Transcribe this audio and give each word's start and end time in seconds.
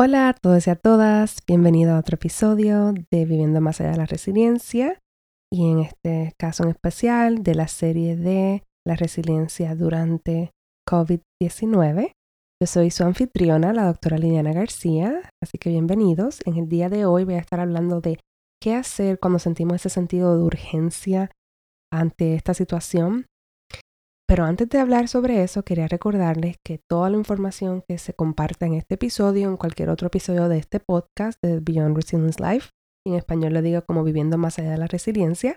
Hola 0.00 0.28
a 0.28 0.32
todos 0.32 0.64
y 0.68 0.70
a 0.70 0.76
todas, 0.76 1.38
bienvenido 1.44 1.92
a 1.92 1.98
otro 1.98 2.14
episodio 2.14 2.94
de 3.10 3.24
Viviendo 3.24 3.60
más 3.60 3.80
allá 3.80 3.90
de 3.90 3.96
la 3.96 4.06
resiliencia 4.06 5.00
y 5.52 5.68
en 5.68 5.80
este 5.80 6.34
caso 6.38 6.62
en 6.62 6.68
especial 6.68 7.42
de 7.42 7.56
la 7.56 7.66
serie 7.66 8.16
de 8.16 8.62
la 8.86 8.94
resiliencia 8.94 9.74
durante 9.74 10.52
COVID-19. 10.88 12.12
Yo 12.62 12.66
soy 12.68 12.92
su 12.92 13.02
anfitriona, 13.02 13.72
la 13.72 13.86
doctora 13.86 14.18
Liliana 14.18 14.52
García, 14.52 15.32
así 15.42 15.58
que 15.58 15.70
bienvenidos. 15.70 16.42
En 16.46 16.58
el 16.58 16.68
día 16.68 16.88
de 16.88 17.04
hoy 17.04 17.24
voy 17.24 17.34
a 17.34 17.40
estar 17.40 17.58
hablando 17.58 18.00
de 18.00 18.20
qué 18.62 18.76
hacer 18.76 19.18
cuando 19.18 19.40
sentimos 19.40 19.74
ese 19.74 19.88
sentido 19.88 20.38
de 20.38 20.44
urgencia 20.44 21.32
ante 21.92 22.36
esta 22.36 22.54
situación 22.54 23.26
pero 24.28 24.44
antes 24.44 24.68
de 24.68 24.78
hablar 24.78 25.08
sobre 25.08 25.42
eso, 25.42 25.62
quería 25.62 25.88
recordarles 25.88 26.56
que 26.62 26.78
toda 26.86 27.08
la 27.08 27.16
información 27.16 27.82
que 27.88 27.96
se 27.96 28.12
comparta 28.12 28.66
en 28.66 28.74
este 28.74 28.96
episodio, 28.96 29.48
en 29.48 29.56
cualquier 29.56 29.88
otro 29.88 30.08
episodio 30.08 30.50
de 30.50 30.58
este 30.58 30.80
podcast 30.80 31.38
de 31.42 31.60
Beyond 31.60 31.96
Resilience 31.96 32.42
Life, 32.42 32.68
en 33.06 33.14
español 33.14 33.54
lo 33.54 33.62
digo 33.62 33.82
como 33.86 34.04
viviendo 34.04 34.36
más 34.36 34.58
allá 34.58 34.72
de 34.72 34.76
la 34.76 34.86
resiliencia, 34.86 35.56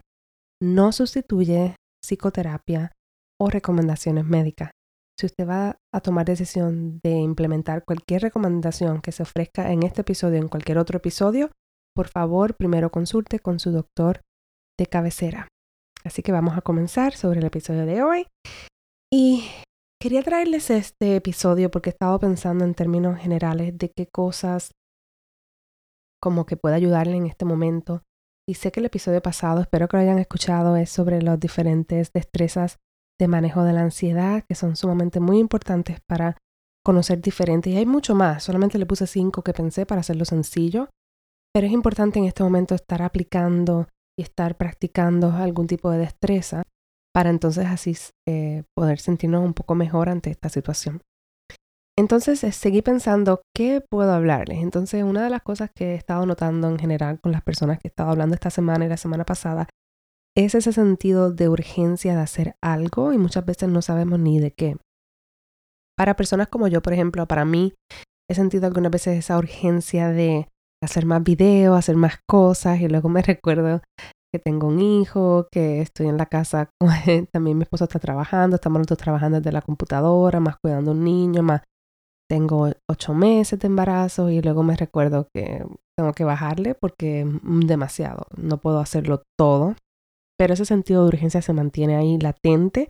no 0.64 0.94
sustituye 0.94 1.76
psicoterapia 2.02 2.94
o 3.42 3.50
recomendaciones 3.50 4.24
médicas. 4.24 4.72
Si 5.20 5.26
usted 5.26 5.46
va 5.46 5.76
a 5.94 6.00
tomar 6.00 6.26
decisión 6.26 7.00
de 7.04 7.12
implementar 7.12 7.84
cualquier 7.84 8.22
recomendación 8.22 9.02
que 9.02 9.12
se 9.12 9.24
ofrezca 9.24 9.74
en 9.74 9.84
este 9.84 10.02
episodio 10.02 10.40
o 10.40 10.44
en 10.44 10.48
cualquier 10.48 10.78
otro 10.78 10.98
episodio, 10.98 11.52
por 11.94 12.08
favor 12.08 12.56
primero 12.56 12.90
consulte 12.90 13.40
con 13.40 13.60
su 13.60 13.72
doctor 13.72 14.22
de 14.80 14.88
cabecera. 14.88 15.50
Así 16.04 16.24
que 16.24 16.32
vamos 16.32 16.58
a 16.58 16.62
comenzar 16.62 17.14
sobre 17.14 17.40
el 17.40 17.46
episodio 17.46 17.86
de 17.86 18.02
hoy. 18.02 18.26
Y 19.14 19.44
quería 20.02 20.24
traerles 20.24 20.70
este 20.70 21.18
episodio 21.18 21.70
porque 21.70 21.90
he 21.90 21.94
estado 21.94 22.18
pensando 22.20 22.64
en 22.64 22.74
términos 22.74 23.20
generales 23.20 23.78
de 23.78 23.92
qué 23.92 24.08
cosas 24.08 24.72
como 26.22 26.46
que 26.46 26.56
pueda 26.56 26.76
ayudarle 26.76 27.18
en 27.18 27.26
este 27.26 27.44
momento. 27.44 28.04
Y 28.48 28.54
sé 28.54 28.72
que 28.72 28.80
el 28.80 28.86
episodio 28.86 29.22
pasado, 29.22 29.60
espero 29.60 29.88
que 29.88 29.98
lo 29.98 30.04
hayan 30.04 30.20
escuchado, 30.20 30.78
es 30.78 30.90
sobre 30.90 31.22
las 31.22 31.40
diferentes 31.40 32.14
destrezas 32.14 32.78
de 33.20 33.28
manejo 33.28 33.64
de 33.64 33.74
la 33.74 33.82
ansiedad 33.82 34.46
que 34.48 34.56
son 34.56 34.78
sumamente 34.78 35.20
muy 35.20 35.40
importantes 35.40 36.00
para 36.08 36.38
conocer 36.86 37.22
diferentes. 37.22 37.74
Y 37.74 37.78
hay 37.78 37.86
mucho 37.86 38.16
más, 38.16 38.44
solamente 38.44 38.78
le 38.78 38.86
puse 38.86 39.08
cinco 39.08 39.42
que 39.42 39.54
pensé 39.54 39.86
para 39.86 40.02
hacerlo 40.02 40.24
sencillo. 40.24 40.90
Pero 41.54 41.68
es 41.68 41.74
importante 41.74 42.18
en 42.18 42.26
este 42.26 42.44
momento 42.44 42.76
estar 42.76 43.02
aplicando 43.02 43.90
y 44.18 44.24
estar 44.24 44.56
practicando 44.56 45.34
algún 45.34 45.68
tipo 45.68 45.92
de 45.92 45.98
destreza 45.98 46.64
para 47.14 47.30
entonces 47.30 47.66
así 47.66 47.96
eh, 48.28 48.64
poder 48.76 49.00
sentirnos 49.00 49.44
un 49.44 49.54
poco 49.54 49.76
mejor 49.76 50.10
ante 50.10 50.30
esta 50.30 50.50
situación. 50.50 51.02
Entonces 51.98 52.44
eh, 52.44 52.52
seguí 52.52 52.82
pensando, 52.82 53.42
¿qué 53.56 53.84
puedo 53.88 54.12
hablarles? 54.14 54.60
Entonces 54.60 55.04
una 55.04 55.24
de 55.24 55.30
las 55.30 55.42
cosas 55.42 55.70
que 55.76 55.92
he 55.92 55.96
estado 55.96 56.26
notando 56.26 56.70
en 56.70 56.80
general 56.80 57.20
con 57.20 57.32
las 57.32 57.42
personas 57.42 57.80
que 57.80 57.88
he 57.88 57.90
estado 57.90 58.12
hablando 58.12 58.34
esta 58.34 58.50
semana 58.50 58.86
y 58.86 58.90
la 58.90 58.98
semana 58.98 59.26
pasada 59.26 59.68
es 60.36 60.56
ese 60.56 60.72
sentido 60.72 61.32
de 61.32 61.50
urgencia 61.50 62.16
de 62.16 62.22
hacer 62.22 62.56
algo 62.64 63.12
y 63.12 63.18
muchas 63.18 63.46
veces 63.46 63.70
no 63.70 63.82
sabemos 63.82 64.20
ni 64.20 64.40
de 64.40 64.52
qué. 64.52 64.78
Para 65.98 66.16
personas 66.16 66.48
como 66.48 66.68
yo, 66.68 66.82
por 66.82 66.94
ejemplo, 66.94 67.28
para 67.28 67.44
mí, 67.44 67.74
he 68.30 68.34
sentido 68.34 68.66
algunas 68.66 68.92
veces 68.92 69.20
esa 69.20 69.38
urgencia 69.38 70.10
de 70.10 70.48
hacer 70.82 71.06
más 71.06 71.22
videos, 71.22 71.78
hacer 71.78 71.98
más 71.98 72.20
cosas 72.28 72.80
y 72.80 72.88
luego 72.88 73.10
me 73.10 73.22
recuerdo 73.22 73.82
que 74.34 74.40
tengo 74.40 74.68
un 74.68 74.80
hijo, 74.80 75.48
que 75.52 75.82
estoy 75.82 76.08
en 76.08 76.18
la 76.18 76.26
casa, 76.26 76.70
también 77.32 77.58
mi 77.58 77.64
esposo 77.64 77.84
está 77.84 78.00
trabajando, 78.00 78.56
estamos 78.56 78.80
nosotros 78.80 79.00
trabajando 79.00 79.40
desde 79.40 79.52
la 79.52 79.62
computadora, 79.62 80.40
más 80.40 80.56
cuidando 80.64 80.92
a 80.92 80.94
un 80.94 81.04
niño, 81.04 81.44
más 81.44 81.62
tengo 82.30 82.70
ocho 82.90 83.14
meses 83.14 83.60
de 83.60 83.68
embarazo 83.68 84.30
y 84.30 84.42
luego 84.42 84.64
me 84.64 84.78
recuerdo 84.78 85.28
que 85.34 85.66
tengo 85.98 86.14
que 86.14 86.24
bajarle 86.24 86.76
porque 86.76 87.22
es 87.22 87.68
demasiado, 87.68 88.26
no 88.38 88.58
puedo 88.58 88.80
hacerlo 88.80 89.24
todo, 89.38 89.76
pero 90.40 90.54
ese 90.54 90.64
sentido 90.64 91.02
de 91.04 91.10
urgencia 91.10 91.42
se 91.42 91.52
mantiene 91.52 91.98
ahí 91.98 92.18
latente 92.18 92.88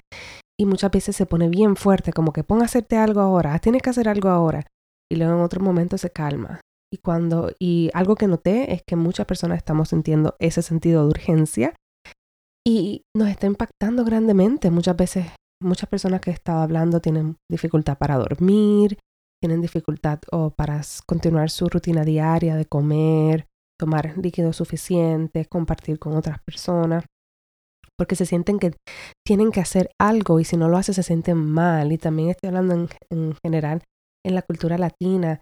y 0.59 0.67
muchas 0.67 0.91
veces 0.91 1.15
se 1.15 1.25
pone 1.25 1.49
bien 1.49 1.75
fuerte, 1.75 2.13
como 2.13 2.33
que 2.33 2.43
ponga 2.43 2.63
a 2.63 2.65
hacerte 2.65 2.97
algo 2.97 3.19
ahora, 3.19 3.57
tienes 3.57 3.81
que 3.81 3.89
hacer 3.89 4.07
algo 4.07 4.29
ahora 4.29 4.67
y 5.11 5.15
luego 5.15 5.33
en 5.33 5.41
otro 5.41 5.59
momento 5.59 5.97
se 5.97 6.11
calma 6.11 6.61
y 6.93 6.97
cuando, 6.97 7.51
y 7.57 7.89
algo 7.93 8.15
que 8.15 8.27
noté 8.27 8.73
es 8.73 8.81
que 8.85 8.95
muchas 8.95 9.25
personas 9.25 9.57
estamos 9.57 9.89
sintiendo 9.89 10.35
ese 10.39 10.61
sentido 10.61 11.03
de 11.03 11.09
urgencia 11.09 11.75
y 12.67 13.03
nos 13.15 13.29
está 13.29 13.47
impactando 13.47 14.03
grandemente. 14.03 14.69
Muchas 14.69 14.97
veces, 14.97 15.25
muchas 15.61 15.89
personas 15.89 16.21
que 16.21 16.31
he 16.31 16.33
estado 16.33 16.59
hablando 16.61 16.99
tienen 16.99 17.37
dificultad 17.49 17.97
para 17.97 18.17
dormir, 18.17 18.99
tienen 19.41 19.61
dificultad 19.61 20.19
o 20.31 20.51
para 20.51 20.81
continuar 21.07 21.49
su 21.49 21.67
rutina 21.69 22.03
diaria 22.03 22.55
de 22.55 22.65
comer, 22.65 23.47
tomar 23.79 24.17
líquidos 24.17 24.57
suficientes, 24.57 25.47
compartir 25.47 25.97
con 25.97 26.15
otras 26.15 26.39
personas, 26.43 27.05
porque 27.97 28.15
se 28.15 28.25
sienten 28.25 28.59
que 28.59 28.75
tienen 29.25 29.51
que 29.51 29.61
hacer 29.61 29.89
algo 29.99 30.39
y 30.39 30.43
si 30.43 30.57
no 30.57 30.67
lo 30.67 30.77
hacen 30.77 30.93
se 30.93 31.03
sienten 31.03 31.37
mal. 31.37 31.91
Y 31.91 31.97
también 31.97 32.29
estoy 32.29 32.49
hablando 32.49 32.73
en, 32.73 32.89
en 33.09 33.35
general 33.43 33.81
en 34.25 34.35
la 34.35 34.41
cultura 34.41 34.77
latina 34.77 35.41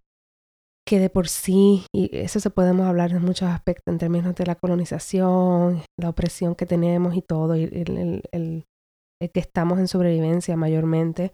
que 0.85 0.99
de 0.99 1.09
por 1.09 1.27
sí, 1.27 1.85
y 1.93 2.09
eso 2.17 2.39
se 2.39 2.49
podemos 2.49 2.87
hablar 2.87 3.11
en 3.11 3.21
muchos 3.21 3.49
aspectos 3.49 3.91
en 3.91 3.99
términos 3.99 4.35
de 4.35 4.45
la 4.45 4.55
colonización, 4.55 5.83
la 5.99 6.09
opresión 6.09 6.55
que 6.55 6.65
tenemos 6.65 7.15
y 7.15 7.21
todo, 7.21 7.55
y 7.55 7.63
el, 7.65 8.23
el, 8.31 8.65
que 9.31 9.39
estamos 9.39 9.79
en 9.79 9.87
sobrevivencia 9.87 10.57
mayormente, 10.57 11.33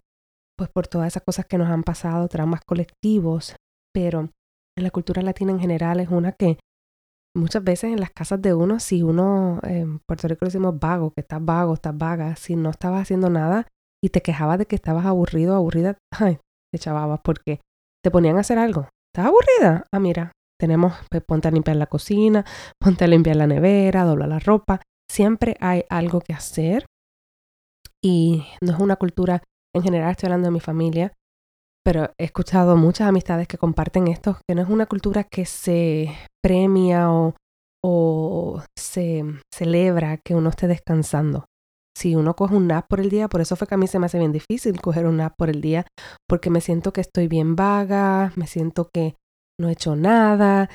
pues 0.58 0.70
por 0.70 0.88
todas 0.88 1.08
esas 1.08 1.22
cosas 1.22 1.46
que 1.46 1.58
nos 1.58 1.68
han 1.68 1.84
pasado, 1.84 2.28
traumas 2.28 2.60
colectivos, 2.66 3.56
pero 3.94 4.30
en 4.76 4.84
la 4.84 4.90
cultura 4.90 5.22
latina 5.22 5.52
en 5.52 5.60
general 5.60 6.00
es 6.00 6.08
una 6.08 6.32
que 6.32 6.58
muchas 7.36 7.62
veces 7.62 7.92
en 7.92 8.00
las 8.00 8.10
casas 8.10 8.42
de 8.42 8.54
uno, 8.54 8.80
si 8.80 9.02
uno, 9.02 9.60
en 9.62 10.00
Puerto 10.00 10.28
Rico 10.28 10.44
decimos 10.46 10.78
vago, 10.78 11.12
que 11.12 11.20
estás 11.20 11.44
vago, 11.44 11.74
estás 11.74 11.96
vaga, 11.96 12.36
si 12.36 12.56
no 12.56 12.70
estabas 12.70 13.02
haciendo 13.02 13.30
nada 13.30 13.66
y 14.02 14.08
te 14.08 14.22
quejabas 14.22 14.58
de 14.58 14.66
que 14.66 14.76
estabas 14.76 15.06
aburrido, 15.06 15.54
aburrida, 15.54 15.98
ay, 16.12 16.38
te 16.72 16.78
chavabas 16.78 17.20
porque 17.22 17.60
te 18.02 18.10
ponían 18.10 18.36
a 18.36 18.40
hacer 18.40 18.58
algo, 18.58 18.88
¿Estás 19.16 19.28
aburrida? 19.28 19.86
Ah, 19.92 19.98
mira, 19.98 20.32
tenemos, 20.60 20.92
pues, 21.10 21.22
ponte 21.26 21.48
a 21.48 21.50
limpiar 21.50 21.78
la 21.78 21.86
cocina, 21.86 22.44
ponte 22.78 23.04
a 23.04 23.08
limpiar 23.08 23.36
la 23.36 23.46
nevera, 23.46 24.04
dobla 24.04 24.26
la 24.26 24.38
ropa. 24.38 24.82
Siempre 25.10 25.56
hay 25.58 25.84
algo 25.88 26.20
que 26.20 26.34
hacer. 26.34 26.84
Y 28.04 28.44
no 28.60 28.74
es 28.74 28.78
una 28.78 28.96
cultura, 28.96 29.42
en 29.74 29.82
general 29.82 30.10
estoy 30.10 30.26
hablando 30.26 30.48
de 30.48 30.52
mi 30.52 30.60
familia, 30.60 31.14
pero 31.82 32.10
he 32.18 32.24
escuchado 32.24 32.76
muchas 32.76 33.08
amistades 33.08 33.48
que 33.48 33.56
comparten 33.56 34.06
esto, 34.08 34.36
que 34.46 34.54
no 34.54 34.60
es 34.60 34.68
una 34.68 34.84
cultura 34.84 35.24
que 35.24 35.46
se 35.46 36.14
premia 36.44 37.10
o, 37.10 37.34
o 37.82 38.62
se 38.78 39.24
celebra 39.50 40.18
que 40.18 40.34
uno 40.34 40.50
esté 40.50 40.66
descansando. 40.66 41.46
Si 41.96 42.14
uno 42.14 42.36
coge 42.36 42.54
un 42.54 42.66
nap 42.66 42.86
por 42.88 43.00
el 43.00 43.08
día, 43.08 43.26
por 43.26 43.40
eso 43.40 43.56
fue 43.56 43.66
que 43.66 43.74
a 43.74 43.78
mí 43.78 43.86
se 43.86 43.98
me 43.98 44.04
hace 44.04 44.18
bien 44.18 44.30
difícil 44.30 44.82
coger 44.82 45.06
un 45.06 45.16
nap 45.16 45.34
por 45.34 45.48
el 45.48 45.62
día, 45.62 45.86
porque 46.28 46.50
me 46.50 46.60
siento 46.60 46.92
que 46.92 47.00
estoy 47.00 47.26
bien 47.26 47.56
vaga, 47.56 48.34
me 48.36 48.46
siento 48.46 48.90
que 48.92 49.16
no 49.58 49.70
he 49.70 49.72
hecho 49.72 49.96
nada 49.96 50.68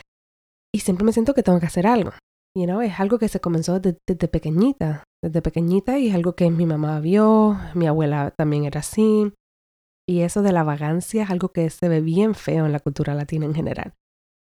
y 0.73 0.79
siempre 0.79 1.05
me 1.05 1.13
siento 1.13 1.35
que 1.35 1.43
tengo 1.43 1.59
que 1.59 1.67
hacer 1.67 1.85
algo. 1.85 2.09
You 2.57 2.65
know, 2.65 2.81
es 2.81 2.99
algo 2.99 3.19
que 3.19 3.27
se 3.27 3.39
comenzó 3.39 3.79
desde, 3.79 4.27
pequeñita, 4.27 5.03
desde 5.23 5.43
pequeñita 5.43 5.99
y 5.99 6.07
es 6.07 6.15
algo 6.15 6.33
que 6.33 6.49
mi 6.49 6.65
mamá 6.65 6.99
vio, 6.99 7.55
mi 7.75 7.85
abuela 7.85 8.33
también 8.35 8.65
era 8.65 8.79
así. 8.79 9.31
Y 10.09 10.21
eso 10.21 10.41
de 10.41 10.51
la 10.51 10.63
vagancia 10.63 11.23
es 11.23 11.29
algo 11.29 11.49
que 11.49 11.69
se 11.69 11.87
ve 11.87 12.01
bien 12.01 12.33
feo 12.33 12.65
en 12.65 12.71
la 12.71 12.79
cultura 12.79 13.13
latina 13.13 13.45
en 13.45 13.53
general. 13.53 13.93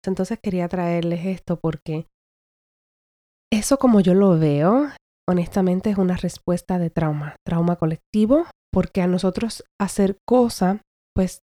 Entonces 0.06 0.38
quería 0.42 0.68
traerles 0.68 1.26
esto 1.26 1.60
porque 1.60 2.06
eso 3.52 3.80
como 3.80 4.00
yo 4.00 4.14
lo 4.14 4.38
veo 4.38 4.90
honestamente 5.30 5.90
es 5.90 5.98
una 5.98 6.16
respuesta 6.16 6.80
de 6.80 6.90
trauma, 6.90 7.36
trauma 7.46 7.76
colectivo, 7.76 8.46
porque 8.72 9.02
a 9.02 9.08
nosotros 9.08 9.64
hacer 9.80 10.18
cosa, 10.28 10.82
pues 11.16 11.42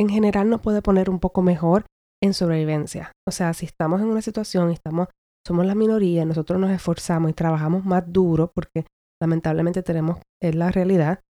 en 0.00 0.08
general 0.08 0.50
nos 0.50 0.60
puede 0.60 0.82
poner 0.82 1.10
un 1.10 1.20
poco 1.20 1.42
mejor 1.42 1.86
en 2.22 2.34
sobrevivencia. 2.34 3.12
O 3.28 3.30
sea, 3.30 3.52
si 3.54 3.66
estamos 3.66 4.00
en 4.00 4.08
una 4.08 4.22
situación 4.22 4.70
estamos, 4.70 5.08
somos 5.46 5.66
la 5.66 5.74
minoría, 5.74 6.24
nosotros 6.24 6.58
nos 6.58 6.70
esforzamos 6.70 7.30
y 7.30 7.34
trabajamos 7.34 7.84
más 7.84 8.04
duro, 8.06 8.50
porque 8.54 8.86
lamentablemente 9.22 9.82
tenemos, 9.82 10.20
es 10.42 10.54
la 10.54 10.70
realidad, 10.70 11.20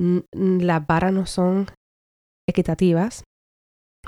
las 0.00 0.86
varas 0.86 1.12
no 1.12 1.26
son 1.26 1.66
equitativas, 2.48 3.24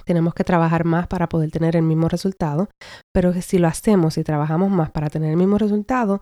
tenemos 0.04 0.34
que 0.34 0.44
trabajar 0.44 0.84
más 0.84 1.08
para 1.08 1.28
poder 1.28 1.50
tener 1.50 1.76
el 1.76 1.82
mismo 1.82 2.08
resultado, 2.08 2.68
pero 3.12 3.32
si 3.40 3.58
lo 3.58 3.68
hacemos 3.68 4.18
y 4.18 4.24
trabajamos 4.24 4.70
más 4.70 4.90
para 4.90 5.10
tener 5.10 5.30
el 5.30 5.36
mismo 5.36 5.58
resultado, 5.58 6.20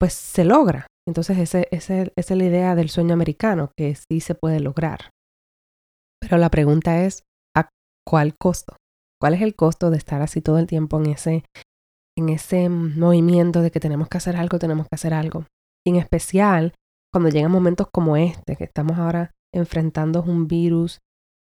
pues 0.00 0.12
se 0.14 0.44
logra. 0.44 0.86
Entonces 1.06 1.38
ese, 1.38 1.68
esa 1.70 2.02
es 2.14 2.30
la 2.30 2.44
idea 2.44 2.74
del 2.74 2.90
sueño 2.90 3.14
americano, 3.14 3.72
que 3.76 3.94
sí 3.94 4.20
se 4.20 4.34
puede 4.34 4.60
lograr. 4.60 5.10
Pero 6.20 6.36
la 6.36 6.50
pregunta 6.50 7.04
es, 7.04 7.22
¿a 7.56 7.68
cuál 8.06 8.36
costo? 8.36 8.76
¿Cuál 9.20 9.34
es 9.34 9.42
el 9.42 9.54
costo 9.54 9.90
de 9.90 9.96
estar 9.96 10.22
así 10.22 10.40
todo 10.40 10.58
el 10.58 10.66
tiempo 10.66 10.98
en 10.98 11.06
ese, 11.10 11.44
en 12.16 12.28
ese 12.28 12.68
movimiento 12.68 13.62
de 13.62 13.70
que 13.70 13.80
tenemos 13.80 14.08
que 14.08 14.18
hacer 14.18 14.36
algo, 14.36 14.58
tenemos 14.58 14.86
que 14.86 14.94
hacer 14.94 15.14
algo? 15.14 15.46
Y 15.86 15.90
en 15.90 15.96
especial 15.96 16.74
cuando 17.12 17.30
llegan 17.30 17.50
momentos 17.50 17.88
como 17.92 18.16
este, 18.16 18.56
que 18.56 18.64
estamos 18.64 18.98
ahora 18.98 19.32
enfrentando 19.54 20.22
un 20.22 20.46
virus 20.46 20.98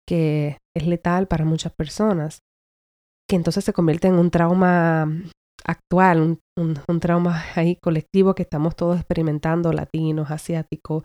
que 0.07 0.57
es 0.75 0.85
letal 0.85 1.27
para 1.27 1.45
muchas 1.45 1.73
personas. 1.73 2.39
que 3.29 3.37
entonces 3.37 3.63
se 3.63 3.71
convierte 3.71 4.09
en 4.09 4.15
un 4.15 4.29
trauma 4.29 5.07
actual, 5.65 6.39
un, 6.57 6.99
trauma 6.99 7.43
ahí 7.55 7.77
colectivo 7.81 8.35
que 8.35 8.43
estamos 8.43 8.75
todos 8.75 8.97
experimentando, 8.97 9.71
latinos, 9.73 10.31
asiáticos, 10.31 11.03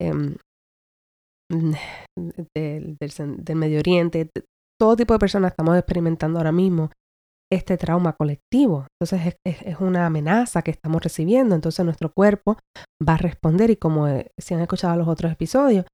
em, 0.00 0.36
del, 2.54 2.96
del, 2.98 3.56
Medio 3.56 3.80
Oriente, 3.80 4.30
todo 4.80 4.96
tipo 4.96 5.12
de 5.12 5.18
personas 5.18 5.50
estamos 5.50 5.76
experimentando 5.76 6.38
ahora 6.38 6.52
mismo 6.52 6.90
este 7.52 7.76
trauma 7.76 8.12
colectivo. 8.12 8.86
Entonces 8.94 9.34
es, 9.44 9.80
una 9.80 10.06
amenaza 10.06 10.62
que 10.62 10.70
estamos 10.70 11.02
recibiendo, 11.02 11.54
entonces 11.54 11.84
nuestro 11.84 12.12
cuerpo 12.12 12.56
va 13.06 13.14
a 13.14 13.18
responder 13.18 13.70
y 13.70 13.76
como 13.76 14.08
eh, 14.08 14.30
si 14.38 14.54
han 14.54 14.60
escuchado 14.60 14.96
los 14.96 15.08
otros 15.08 15.32
episodios, 15.32 15.84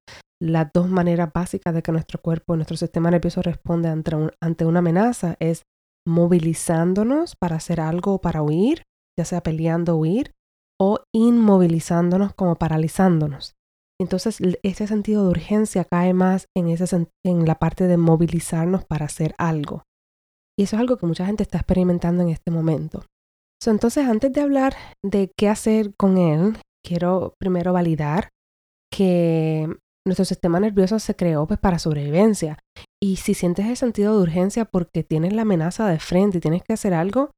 las 0.41 0.71
dos 0.73 0.91
maneras 0.91 1.31
básicas 1.33 1.75
de 1.75 1.83
que 1.83 1.93
nuestro 1.93 2.21
cuerpo, 2.21 2.57
nuestro 2.57 2.77
sistema 2.77 3.11
nervioso 3.11 3.41
responde 3.41 3.89
ante, 3.89 4.13
ante 4.43 4.67
una 4.67 4.81
amenaza 4.81 5.37
es 5.41 5.63
movilizándonos 6.07 7.37
para 7.37 7.57
hacer 7.57 7.81
algo 7.81 8.15
o 8.15 8.21
para 8.21 8.43
huir, 8.43 8.83
ya 9.19 9.25
sea 9.25 9.43
peleando 9.43 9.95
o 9.95 9.99
huir, 9.99 10.33
o 10.81 11.01
inmovilizándonos 11.15 12.35
como 12.35 12.57
paralizándonos. 12.57 13.55
Entonces, 13.99 14.39
ese 14.63 14.87
sentido 14.87 15.25
de 15.25 15.31
urgencia 15.31 15.85
cae 15.85 16.13
más 16.13 16.49
en, 16.55 17.47
la 17.47 17.55
parte 17.55 17.87
de 17.87 17.97
movilizarnos 17.97 18.85
para 18.85 19.07
hacer 19.07 19.35
algo. 19.39 19.85
Y 20.59 20.65
eso 20.65 20.77
es 20.77 20.81
algo 20.81 20.99
que 20.99 21.07
mucha 21.07 21.27
gente 21.27 21.43
está 21.43 21.59
experimentando 21.59 22.23
en 22.23 22.29
este 22.29 22.51
momento. 22.51 23.05
entonces, 23.65 24.07
antes 24.07 24.33
de 24.33 24.41
hablar 24.43 24.75
de 25.03 25.33
qué 25.37 25.49
hacer 25.49 25.95
con 25.97 26.19
él, 26.19 26.59
quiero 26.85 27.35
primero 27.41 27.73
validar 27.73 28.29
que 28.93 29.67
nuestro 30.07 30.25
sistema 30.25 30.61
nervioso 30.61 30.99
se 30.99 31.17
creó 31.17 31.47
pues 31.47 31.59
para 31.59 31.79
sobrevivencia. 31.79 32.59
Y 33.07 33.15
si 33.15 33.35
sientes 33.35 33.67
el 33.67 33.77
sentido 33.77 34.17
de 34.17 34.23
urgencia 34.25 34.65
porque 34.65 35.05
tienes 35.05 35.33
la 35.33 35.43
amenaza 35.43 35.87
de 35.87 36.01
frente 36.01 36.39
y 36.39 36.41
tienes 36.41 36.65
que 36.65 36.73
hacer 36.73 36.93
algo, 36.93 37.31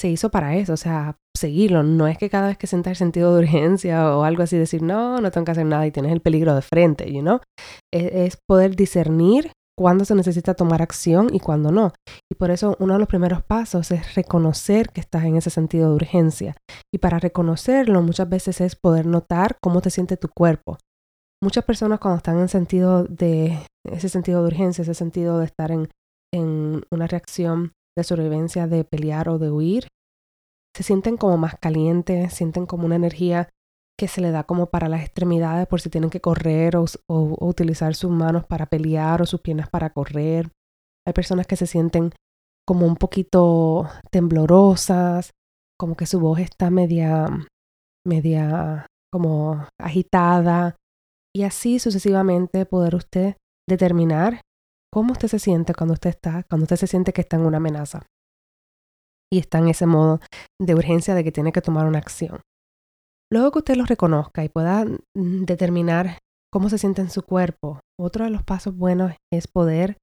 se 0.00 0.08
hizo 0.08 0.30
para 0.30 0.54
eso, 0.54 0.74
o 0.74 0.76
sea, 0.76 1.16
seguirlo. 1.36 1.82
No 1.82 2.06
es 2.06 2.16
que 2.16 2.30
cada 2.30 2.46
vez 2.46 2.56
que 2.56 2.68
sientas 2.68 2.92
el 2.92 2.96
sentido 2.96 3.34
de 3.34 3.40
urgencia 3.40 4.08
o 4.16 4.22
algo 4.22 4.44
así 4.44 4.56
decir, 4.56 4.82
no, 4.82 5.20
no 5.20 5.32
tengo 5.32 5.44
que 5.44 5.50
hacer 5.50 5.66
nada 5.66 5.84
y 5.84 5.90
tienes 5.90 6.12
el 6.12 6.20
peligro 6.20 6.54
de 6.54 6.62
frente, 6.62 7.12
you 7.12 7.22
know? 7.22 7.40
Es, 7.92 8.04
es 8.12 8.38
poder 8.48 8.76
discernir 8.76 9.50
cuándo 9.76 10.04
se 10.04 10.14
necesita 10.14 10.54
tomar 10.54 10.80
acción 10.80 11.34
y 11.34 11.40
cuándo 11.40 11.72
no. 11.72 11.92
Y 12.30 12.36
por 12.36 12.52
eso 12.52 12.76
uno 12.78 12.92
de 12.92 13.00
los 13.00 13.08
primeros 13.08 13.42
pasos 13.42 13.90
es 13.90 14.14
reconocer 14.14 14.90
que 14.90 15.00
estás 15.00 15.24
en 15.24 15.36
ese 15.36 15.50
sentido 15.50 15.88
de 15.88 15.96
urgencia. 15.96 16.54
Y 16.94 16.98
para 16.98 17.18
reconocerlo 17.18 18.00
muchas 18.00 18.28
veces 18.28 18.60
es 18.60 18.76
poder 18.76 19.06
notar 19.06 19.56
cómo 19.60 19.80
te 19.80 19.90
siente 19.90 20.16
tu 20.16 20.28
cuerpo. 20.28 20.78
Muchas 21.42 21.64
personas 21.64 22.00
cuando 22.00 22.16
están 22.16 22.38
en 22.38 22.48
sentido 22.48 23.04
de 23.04 23.58
ese 23.84 24.08
sentido 24.08 24.40
de 24.40 24.48
urgencia, 24.48 24.82
ese 24.82 24.94
sentido 24.94 25.38
de 25.38 25.44
estar 25.44 25.70
en, 25.70 25.88
en 26.32 26.82
una 26.90 27.06
reacción 27.06 27.72
de 27.96 28.04
sobrevivencia, 28.04 28.66
de 28.66 28.84
pelear 28.84 29.28
o 29.28 29.38
de 29.38 29.50
huir, 29.50 29.88
se 30.76 30.82
sienten 30.82 31.16
como 31.16 31.36
más 31.36 31.56
calientes, 31.58 32.34
sienten 32.34 32.66
como 32.66 32.86
una 32.86 32.96
energía 32.96 33.48
que 33.98 34.08
se 34.08 34.20
le 34.20 34.30
da 34.30 34.44
como 34.44 34.66
para 34.66 34.88
las 34.88 35.02
extremidades 35.02 35.66
por 35.66 35.80
si 35.80 35.88
tienen 35.88 36.10
que 36.10 36.20
correr 36.20 36.76
o, 36.76 36.86
utilizar 37.08 37.94
sus 37.94 38.10
manos 38.10 38.44
para 38.44 38.66
pelear 38.66 39.22
o 39.22 39.26
sus 39.26 39.40
piernas 39.40 39.70
para 39.70 39.90
correr. 39.90 40.50
Hay 41.06 41.14
personas 41.14 41.46
que 41.46 41.56
se 41.56 41.66
sienten 41.66 42.12
como 42.66 42.86
un 42.86 42.96
poquito 42.96 43.88
temblorosas, 44.10 45.30
como 45.78 45.96
que 45.96 46.06
su 46.06 46.20
voz 46.20 46.40
está 46.40 46.68
media, 46.70 47.26
media 48.04 48.86
como 49.10 49.66
agitada 49.80 50.76
y 51.36 51.42
así 51.42 51.78
sucesivamente 51.78 52.64
poder 52.64 52.94
usted 52.94 53.36
determinar 53.68 54.40
cómo 54.90 55.12
usted 55.12 55.28
se 55.28 55.38
siente 55.38 55.74
cuando 55.74 55.92
usted 55.92 56.08
está, 56.08 56.44
cuando 56.48 56.64
usted 56.64 56.76
se 56.76 56.86
siente 56.86 57.12
que 57.12 57.20
está 57.20 57.36
en 57.36 57.44
una 57.44 57.58
amenaza 57.58 58.06
y 59.30 59.38
está 59.38 59.58
en 59.58 59.68
ese 59.68 59.84
modo 59.84 60.20
de 60.58 60.74
urgencia 60.74 61.14
de 61.14 61.24
que 61.24 61.32
tiene 61.32 61.52
que 61.52 61.60
tomar 61.60 61.86
una 61.86 61.98
acción. 61.98 62.40
Luego 63.30 63.50
que 63.50 63.58
usted 63.58 63.76
los 63.76 63.88
reconozca 63.88 64.44
y 64.44 64.48
pueda 64.48 64.86
mm, 64.86 65.44
determinar 65.44 66.20
cómo 66.50 66.70
se 66.70 66.78
siente 66.78 67.02
en 67.02 67.10
su 67.10 67.22
cuerpo, 67.22 67.80
otro 68.00 68.24
de 68.24 68.30
los 68.30 68.42
pasos 68.42 68.74
buenos 68.74 69.12
es 69.30 69.46
poder 69.46 69.98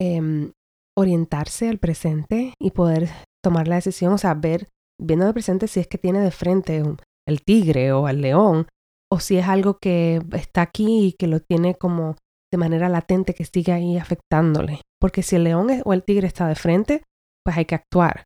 em, 0.00 0.52
orientarse 0.96 1.68
al 1.68 1.78
presente 1.78 2.54
y 2.60 2.70
poder 2.70 3.08
tomar 3.42 3.66
la 3.66 3.74
decisión, 3.74 4.12
o 4.12 4.18
sea, 4.18 4.34
ver, 4.34 4.68
viendo 5.02 5.26
de 5.26 5.32
presente 5.32 5.66
si 5.66 5.80
es 5.80 5.88
que 5.88 5.98
tiene 5.98 6.20
de 6.20 6.30
frente 6.30 6.80
el 7.26 7.42
tigre 7.42 7.90
o 7.92 8.08
el 8.08 8.20
león, 8.20 8.68
o 9.14 9.20
si 9.20 9.36
es 9.36 9.46
algo 9.46 9.78
que 9.78 10.20
está 10.32 10.62
aquí 10.62 11.06
y 11.06 11.12
que 11.12 11.28
lo 11.28 11.38
tiene 11.38 11.76
como 11.76 12.16
de 12.52 12.58
manera 12.58 12.88
latente 12.88 13.32
que 13.32 13.44
sigue 13.44 13.70
ahí 13.70 13.96
afectándole. 13.96 14.80
Porque 15.00 15.22
si 15.22 15.36
el 15.36 15.44
león 15.44 15.68
o 15.84 15.92
el 15.92 16.02
tigre 16.02 16.26
está 16.26 16.48
de 16.48 16.56
frente, 16.56 17.02
pues 17.44 17.56
hay 17.56 17.64
que 17.64 17.76
actuar. 17.76 18.24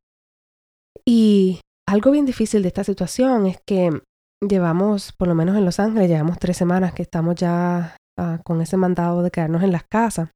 Y 1.05 1.61
algo 1.87 2.11
bien 2.11 2.25
difícil 2.25 2.62
de 2.62 2.69
esta 2.69 2.85
situación 2.85 3.46
es 3.46 3.58
que 3.67 4.00
llevamos, 4.40 5.12
por 5.12 5.29
lo 5.29 5.35
menos 5.35 5.58
en 5.58 5.67
Los 5.67 5.79
Ángeles, 5.79 6.08
llevamos 6.08 6.38
tres 6.38 6.56
semanas 6.56 6.94
que 6.94 7.02
estamos 7.02 7.34
ya 7.34 7.96
ah, 8.19 8.41
con 8.43 8.62
ese 8.62 8.79
mandado 8.79 9.23
de 9.23 9.31
quedarnos 9.31 9.62
en 9.62 9.73
las 9.73 9.84
casas. 9.84 10.31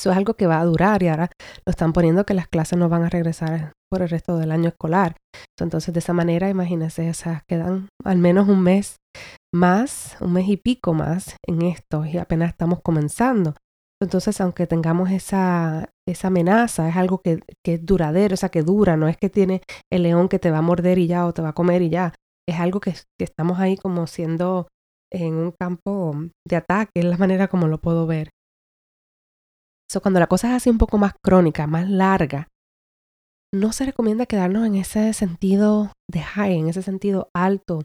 Eso 0.00 0.10
es 0.12 0.16
algo 0.16 0.32
que 0.32 0.46
va 0.46 0.58
a 0.58 0.64
durar 0.64 1.02
y 1.02 1.08
ahora 1.08 1.30
lo 1.66 1.70
están 1.70 1.92
poniendo 1.92 2.24
que 2.24 2.32
las 2.32 2.48
clases 2.48 2.78
no 2.78 2.88
van 2.88 3.02
a 3.02 3.10
regresar 3.10 3.72
por 3.90 4.00
el 4.00 4.08
resto 4.08 4.38
del 4.38 4.50
año 4.50 4.70
escolar. 4.70 5.14
Entonces, 5.60 5.92
de 5.92 6.00
esa 6.00 6.14
manera, 6.14 6.48
imagínense, 6.48 7.12
quedan 7.46 7.90
al 8.02 8.16
menos 8.16 8.48
un 8.48 8.62
mes 8.62 8.96
más, 9.54 10.16
un 10.22 10.32
mes 10.32 10.48
y 10.48 10.56
pico 10.56 10.94
más 10.94 11.36
en 11.46 11.60
esto 11.60 12.06
y 12.06 12.16
apenas 12.16 12.48
estamos 12.48 12.80
comenzando. 12.82 13.56
Entonces, 14.02 14.40
aunque 14.40 14.66
tengamos 14.66 15.10
esa, 15.10 15.90
esa 16.08 16.28
amenaza, 16.28 16.88
es 16.88 16.96
algo 16.96 17.20
que, 17.20 17.40
que 17.62 17.74
es 17.74 17.84
duradero, 17.84 18.32
o 18.32 18.38
sea, 18.38 18.48
que 18.48 18.62
dura, 18.62 18.96
no 18.96 19.06
es 19.06 19.18
que 19.18 19.28
tiene 19.28 19.60
el 19.92 20.04
león 20.04 20.30
que 20.30 20.38
te 20.38 20.50
va 20.50 20.58
a 20.58 20.62
morder 20.62 20.96
y 20.96 21.08
ya 21.08 21.26
o 21.26 21.34
te 21.34 21.42
va 21.42 21.50
a 21.50 21.54
comer 21.54 21.82
y 21.82 21.90
ya, 21.90 22.14
es 22.48 22.58
algo 22.58 22.80
que, 22.80 22.94
estamos 23.18 23.58
ahí 23.58 23.76
como 23.76 24.06
siendo 24.06 24.68
en 25.12 25.34
un 25.34 25.52
campo 25.52 26.14
de 26.48 26.56
ataque, 26.56 26.92
es 26.94 27.04
la 27.04 27.18
manera 27.18 27.48
como 27.48 27.68
lo 27.68 27.82
puedo 27.82 28.06
ver. 28.06 28.30
So, 29.90 30.00
cuando 30.00 30.20
la 30.20 30.28
cosa 30.28 30.48
es 30.50 30.54
así 30.54 30.70
un 30.70 30.78
poco 30.78 30.98
más 30.98 31.14
crónica, 31.20 31.66
más 31.66 31.90
larga, 31.90 32.48
no 33.52 33.72
se 33.72 33.84
recomienda 33.84 34.26
quedarnos 34.26 34.64
en 34.64 34.76
ese 34.76 35.12
sentido 35.12 35.92
de 36.08 36.20
high, 36.20 36.58
en 36.58 36.68
ese 36.68 36.82
sentido 36.82 37.28
alto, 37.34 37.82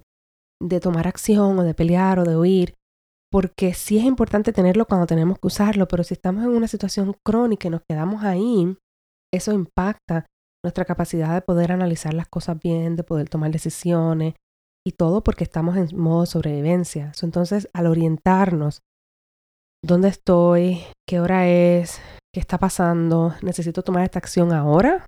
de 0.61 0.79
tomar 0.79 1.07
acción 1.07 1.57
o 1.57 1.63
de 1.63 1.73
pelear 1.73 2.19
o 2.19 2.23
de 2.23 2.37
huir, 2.37 2.75
porque 3.31 3.73
sí 3.73 3.97
es 3.97 4.03
importante 4.03 4.53
tenerlo 4.53 4.85
cuando 4.85 5.07
tenemos 5.07 5.39
que 5.39 5.47
usarlo, 5.47 5.87
pero 5.87 6.03
si 6.03 6.13
estamos 6.13 6.43
en 6.43 6.51
una 6.51 6.67
situación 6.67 7.15
crónica 7.25 7.67
y 7.67 7.71
nos 7.71 7.81
quedamos 7.89 8.23
ahí, 8.23 8.77
eso 9.33 9.51
impacta 9.51 10.27
nuestra 10.63 10.85
capacidad 10.85 11.33
de 11.33 11.41
poder 11.41 11.71
analizar 11.71 12.13
las 12.13 12.27
cosas 12.27 12.59
bien, 12.61 12.95
de 12.95 13.03
poder 13.03 13.29
tomar 13.29 13.51
decisiones, 13.51 14.35
y 14.87 14.91
todo 14.91 15.23
porque 15.23 15.43
estamos 15.43 15.75
en 15.75 15.97
modo 15.97 16.27
sobrevivencia. 16.27 17.11
Entonces, 17.23 17.67
al 17.73 17.87
orientarnos, 17.87 18.81
¿dónde 19.85 20.09
estoy? 20.09 20.81
¿Qué 21.07 21.19
hora 21.19 21.47
es? 21.47 22.01
¿Qué 22.33 22.39
está 22.39 22.57
pasando? 22.57 23.35
¿Necesito 23.41 23.83
tomar 23.83 24.03
esta 24.03 24.19
acción 24.19 24.51
ahora? 24.51 25.05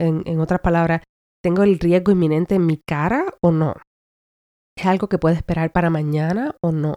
En, 0.00 0.40
otras 0.40 0.60
palabras, 0.60 1.02
¿tengo 1.42 1.62
el 1.62 1.78
riesgo 1.78 2.12
inminente 2.12 2.54
en 2.54 2.64
mi 2.64 2.80
cara 2.88 3.26
o 3.42 3.50
no? 3.50 3.74
¿Es 4.78 4.86
algo 4.86 5.08
que 5.08 5.18
puede 5.18 5.34
esperar 5.34 5.72
para 5.72 5.90
mañana 5.90 6.54
o 6.62 6.72
no? 6.72 6.94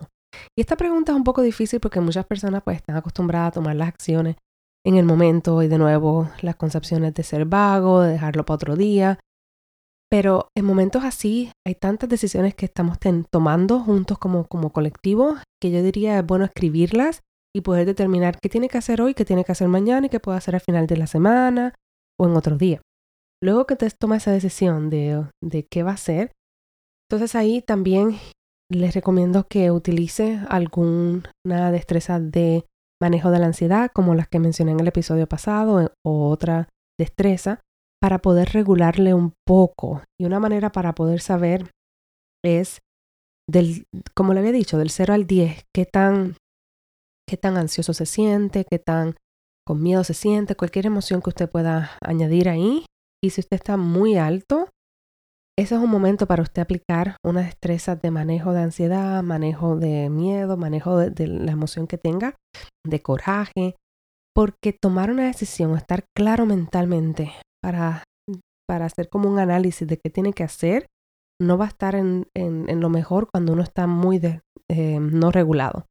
Y 0.58 0.62
esta 0.62 0.78
pregunta 0.78 1.12
es 1.12 1.18
un 1.18 1.25
poco 1.25 1.42
difícil 1.42 1.82
porque 1.82 2.00
muchas 2.00 2.25
personas 2.25 2.63
pues 2.63 2.78
están 2.78 2.96
acostumbradas 2.96 3.50
a 3.50 3.52
tomar 3.52 3.75
las 3.75 3.90
acciones 3.90 4.38
en 4.86 4.96
el 4.96 5.06
momento 5.06 5.62
y 5.63 5.68
de 5.68 5.78
nuevo 5.78 6.30
las 6.42 6.56
concepciones 6.56 7.13
de 7.13 7.24
ser 7.24 7.46
vago, 7.46 8.02
de 8.02 8.13
dejarlo 8.13 8.46
para 8.46 8.56
otro 8.56 8.75
día. 8.75 9.20
Pero 10.10 10.48
en 10.56 10.66
momentos 10.66 11.04
así 11.04 11.52
hay 11.66 11.75
tantas 11.75 12.08
decisiones 12.08 12.56
que 12.56 12.68
estamos 12.68 13.00
tomando 13.30 13.80
juntos 13.80 14.18
como, 14.18 14.46
como 14.46 14.72
colectivo 14.72 15.36
que 15.63 15.72
yo 15.72 15.82
diría 15.82 16.20
es 16.20 16.25
bueno 16.25 16.43
escribirlas 16.43 17.22
y 17.55 17.62
poder 17.62 17.86
determinar 17.86 18.38
qué 18.41 18.50
tiene 18.50 18.67
que 18.67 18.77
hacer 18.77 19.01
hoy, 19.01 19.13
qué 19.13 19.24
tiene 19.24 19.46
que 19.46 19.53
hacer 19.53 19.70
mañana 19.70 20.08
y 20.08 20.10
qué 20.10 20.20
puede 20.20 20.38
hacer 20.38 20.55
al 20.55 20.62
final 20.62 20.88
de 20.88 20.98
la 20.98 21.08
semana 21.08 21.74
o 22.20 22.27
en 22.27 22.36
otro 22.36 22.58
día. 22.58 22.82
Luego 23.41 23.65
que 23.65 23.77
te 23.77 23.89
toma 23.91 24.17
esa 24.17 24.34
decisión 24.34 24.89
de, 24.89 25.25
de 25.41 25.65
qué 25.72 25.84
va 25.84 25.91
a 25.91 25.93
hacer, 25.93 26.34
entonces 27.10 27.34
ahí 27.36 27.62
también 27.62 28.17
les 28.70 28.93
recomiendo 28.93 29.48
que 29.48 29.72
utilice 29.72 30.41
alguna 30.50 31.72
destreza 31.72 32.20
de 32.20 32.65
manejo 33.01 33.32
de 33.32 33.39
la 33.39 33.46
ansiedad, 33.46 33.89
como 33.93 34.15
las 34.15 34.27
que 34.27 34.39
mencioné 34.39 34.74
en 34.74 34.82
el 34.82 34.88
episodio 34.89 35.27
pasado, 35.27 35.93
o 36.05 36.27
otra 36.27 36.67
destreza 37.00 37.62
para 38.01 38.20
poder 38.20 38.50
regularle 38.50 39.13
un 39.13 39.32
poco. 39.48 40.01
Y 40.20 40.25
una 40.25 40.41
manera 40.41 40.74
para 40.74 40.93
poder 40.93 41.22
saber 41.22 41.72
es 42.43 42.79
del, 43.50 43.85
como 44.15 44.33
le 44.33 44.39
había 44.39 44.51
dicho, 44.51 44.77
del 44.77 44.89
0 44.89 45.13
al 45.13 45.27
10, 45.27 45.65
qué 45.73 45.85
tan, 45.85 46.38
qué 47.27 47.38
tan 47.38 47.57
ansioso 47.57 47.93
se 47.93 48.05
siente, 48.05 48.65
qué 48.69 48.79
tan 48.79 49.15
con 49.65 49.81
miedo 49.81 50.03
se 50.03 50.13
siente, 50.13 50.55
cualquier 50.55 50.85
emoción 50.85 51.21
que 51.21 51.29
usted 51.29 51.50
pueda 51.50 51.91
añadir 52.01 52.50
ahí. 52.50 52.85
Y 53.23 53.29
si 53.29 53.41
usted 53.41 53.55
está 53.55 53.77
muy 53.77 54.17
alto, 54.17 54.69
ese 55.57 55.75
es 55.75 55.81
un 55.81 55.89
momento 55.89 56.25
para 56.25 56.41
usted 56.41 56.62
aplicar 56.62 57.17
una 57.23 57.41
destreza 57.41 57.95
de 57.95 58.12
manejo 58.12 58.53
de 58.53 58.62
ansiedad, 58.62 59.21
manejo 59.23 59.77
de 59.77 60.09
miedo, 60.09 60.57
manejo 60.57 60.97
de 60.97 61.27
la 61.27 61.51
emoción 61.51 61.88
que 61.88 61.97
tenga, 61.97 62.35
de 62.85 63.01
coraje, 63.01 63.75
Porque 64.35 64.73
tomar 64.73 65.12
una 65.12 65.27
decisión, 65.27 65.77
estar 65.77 66.05
claro 66.17 66.47
mentalmente 66.47 67.33
para, 67.62 68.03
para 68.67 68.85
hacer 68.85 69.07
como 69.07 69.29
un 69.29 69.38
análisis 69.38 69.88
de 69.88 70.00
qué 70.03 70.09
tiene 70.09 70.33
que 70.33 70.43
hacer, 70.43 70.88
no 71.42 71.58
va 71.58 71.66
a 71.66 71.70
estar 71.70 71.96
en, 71.96 72.28
en, 72.34 72.80
lo 72.80 72.90
mejor 72.90 73.30
cuando 73.32 73.54
uno 73.54 73.63
está 73.63 73.88
muy 73.88 74.20
de, 74.20 74.42
eh, 74.70 75.00
no 75.00 75.32
regulado. 75.32 75.86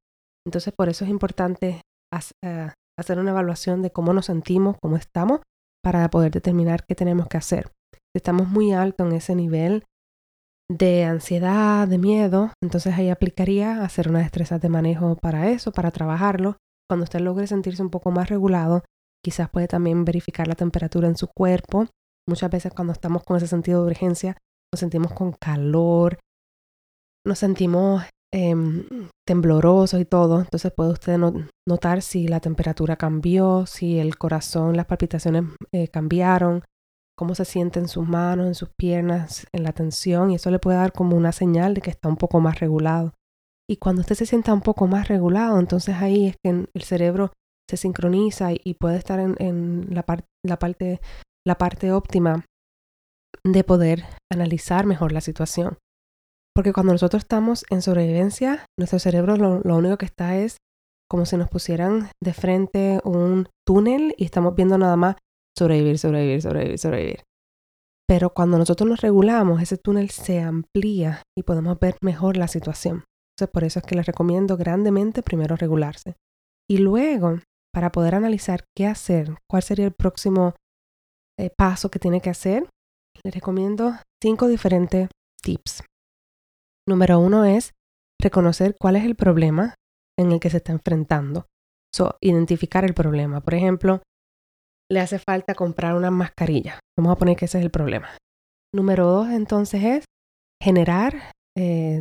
Entonces, 0.47 0.73
por 0.77 0.89
eso 0.89 1.05
es 1.05 1.11
importante 1.11 1.83
eh, 2.43 2.71
hacer 2.99 3.19
una 3.19 3.31
evaluación 3.31 3.83
de 3.83 3.91
cómo 3.91 4.13
nos 4.13 4.27
sentimos, 4.27 4.77
cómo 4.83 4.97
estamos, 4.97 5.41
para 5.83 6.09
poder 6.11 6.33
determinar 6.33 6.85
qué 6.87 6.95
tenemos 6.95 7.29
que 7.29 7.39
hacer. 7.39 7.73
Si 7.93 8.19
estamos 8.19 8.49
muy 8.49 8.73
alto 8.73 9.07
en 9.07 9.13
ese 9.13 9.35
nivel 9.35 9.85
de 10.71 11.05
ansiedad, 11.05 11.89
de 11.89 11.99
miedo, 11.99 12.53
entonces 12.63 12.95
ahí 12.95 13.11
aplicaría 13.11 13.83
hacer 13.83 14.09
una 14.09 14.21
destreza 14.21 14.59
de 14.59 14.69
manejo 14.69 15.17
para 15.17 15.51
eso, 15.51 15.73
para 15.73 15.91
trabajarlo. 15.91 16.57
Cuando 16.89 17.05
usted 17.05 17.21
logre 17.21 17.47
sentirse 17.47 17.83
un 17.83 17.91
poco 17.91 18.11
más 18.11 18.29
regulado, 18.29 18.85
quizás 19.25 19.49
puede 19.51 19.69
también 19.69 20.05
verificar 20.05 20.47
la 20.47 20.55
temperatura 20.55 21.09
en 21.09 21.17
su 21.17 21.29
cuerpo. 21.29 21.87
Muchas 22.29 22.51
veces 22.51 22.73
cuando 22.73 22.93
estamos 22.93 23.23
con 23.25 23.37
ese 23.37 23.49
sentido 23.49 23.83
de 23.83 23.91
urgencia, 23.91 24.37
nos 24.73 24.81
sentimos 24.81 25.13
con 25.13 25.33
calor, 25.33 26.19
nos 27.27 27.39
sentimos 27.39 28.03
em, 28.33 28.85
temblorosos 29.27 30.01
y 30.01 30.05
todo. 30.05 30.41
Entonces 30.41 30.73
puede 30.75 30.93
usted 30.93 31.19
notar 31.69 32.03
si 32.03 32.27
la 32.27 32.41
temperatura 32.41 32.97
cambió, 32.97 33.67
si 33.67 33.99
el 33.99 34.17
corazón, 34.17 34.77
las 34.77 34.87
palpitaciones 34.87 35.45
eh, 35.73 35.89
cambiaron, 35.89 36.63
cómo 37.17 37.35
se 37.35 37.45
siente 37.45 37.79
en 37.79 37.89
sus 37.89 38.09
manos, 38.09 38.47
en 38.47 38.55
sus 38.55 38.71
piernas, 38.79 39.47
en 39.53 39.63
la 39.63 39.73
tensión. 39.73 40.31
Y 40.31 40.37
eso 40.37 40.51
le 40.51 40.59
puede 40.59 40.79
dar 40.79 40.93
como 40.93 41.17
una 41.17 41.33
señal 41.33 41.75
de 41.75 41.83
que 41.83 41.91
está 41.91 42.09
un 42.09 42.17
poco 42.17 42.41
más 42.41 42.59
regulado. 42.59 43.15
Y 43.69 43.77
cuando 43.77 44.01
usted 44.01 44.17
se 44.17 44.27
sienta 44.27 44.53
un 44.53 44.61
poco 44.61 44.87
más 44.87 45.09
regulado, 45.09 45.59
entonces 45.59 45.97
ahí 45.97 46.29
es 46.29 46.37
que 46.43 46.67
el 46.75 46.83
cerebro 46.83 47.33
se 47.71 47.77
sincroniza 47.77 48.51
y, 48.53 48.75
puede 48.75 48.97
estar 48.97 49.19
en, 49.21 49.87
la, 49.95 50.03
parte 51.57 51.93
óptima 51.93 52.45
de 53.45 53.65
poder 53.65 54.05
analizar 54.31 54.87
mejor 54.87 55.13
la 55.13 55.21
situación. 55.21 55.79
Porque 56.55 56.73
cuando 56.73 56.93
nosotros 56.93 57.23
estamos 57.23 57.65
en 57.71 57.83
sobrevivencia, 57.83 58.67
nuestro 58.79 58.99
cerebro 58.99 59.37
lo, 59.37 59.77
único 59.77 59.97
que 59.97 60.05
está 60.05 60.37
es 60.37 60.59
como 61.09 61.27
si 61.27 61.37
nos 61.37 61.49
pusieran 61.49 62.11
de 62.23 62.33
frente 62.33 63.01
un 63.05 63.49
túnel 63.67 64.15
y 64.17 64.25
estamos 64.25 64.55
viendo 64.55 64.79
nada 64.79 64.97
más 64.97 65.17
sobrevivir, 65.59 65.99
sobrevivir, 65.99 66.43
sobrevivir, 66.43 66.79
sobrevivir. 66.79 67.23
Pero 68.07 68.31
cuando 68.31 68.59
nosotros 68.59 68.89
nos 68.89 69.01
regulamos, 69.01 69.63
ese 69.63 69.79
túnel 69.79 70.11
se 70.11 70.41
amplía 70.41 71.23
y 71.37 71.43
podemos 71.45 71.79
ver 71.79 71.97
mejor 72.03 72.37
la 72.37 72.49
situación. 72.49 73.05
Entonces, 73.35 73.53
por 73.53 73.65
eso 73.65 73.79
es 73.79 73.87
que 73.87 73.95
les 73.95 74.07
recomiendo 74.07 74.57
grandemente 74.57 75.23
primero 75.23 75.57
regularse. 75.57 76.17
Y 76.69 76.79
luego, 76.79 77.39
para 77.73 77.93
poder 77.93 78.15
analizar 78.15 78.65
qué 78.77 78.87
hacer, 78.87 79.35
cuál 79.49 79.63
sería 79.63 79.87
el 79.87 79.93
próximo 79.93 80.55
eh, 81.39 81.51
paso 81.57 81.91
que 81.91 81.99
tiene 81.99 82.21
que 82.21 82.31
hacer, 82.31 82.69
les 83.25 83.35
recomiendo 83.35 83.95
cinco 84.23 84.49
diferentes 84.49 85.09
tips. 85.43 85.85
Número 86.89 87.19
uno 87.21 87.45
es 87.45 87.73
reconocer 88.21 88.77
cuál 88.81 88.97
es 88.97 89.05
el 89.05 89.15
problema 89.15 89.75
en 90.19 90.33
el 90.33 90.41
que 90.41 90.51
se 90.51 90.59
está 90.59 90.73
enfrentando. 90.73 91.47
So, 91.95 92.17
identificar 92.21 92.85
el 92.85 92.95
problema. 92.95 93.41
Por 93.41 93.55
ejemplo, 93.55 94.03
le 94.91 95.01
hace 95.01 95.19
falta 95.19 95.55
comprar 95.55 95.95
una 95.95 96.11
mascarilla. 96.11 96.81
Vamos 96.99 97.13
a 97.13 97.17
poner 97.17 97.37
que 97.37 97.45
ese 97.45 97.59
es 97.59 97.65
el 97.65 97.71
problema. 97.71 98.09
Número 98.75 99.07
dos, 99.07 99.29
entonces, 99.29 99.83
es 99.85 100.05
generar, 100.63 101.33
eh, 101.57 102.01